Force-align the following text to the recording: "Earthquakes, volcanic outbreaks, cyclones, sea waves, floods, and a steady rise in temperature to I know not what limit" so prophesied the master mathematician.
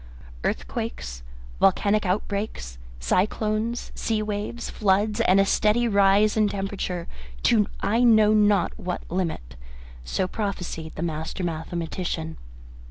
"Earthquakes, 0.43 1.21
volcanic 1.59 2.07
outbreaks, 2.07 2.79
cyclones, 2.99 3.91
sea 3.93 4.23
waves, 4.23 4.67
floods, 4.67 5.21
and 5.21 5.39
a 5.39 5.45
steady 5.45 5.87
rise 5.87 6.35
in 6.35 6.49
temperature 6.49 7.07
to 7.43 7.67
I 7.81 8.03
know 8.03 8.33
not 8.33 8.73
what 8.79 9.03
limit" 9.11 9.55
so 10.03 10.27
prophesied 10.27 10.93
the 10.95 11.03
master 11.03 11.43
mathematician. 11.43 12.37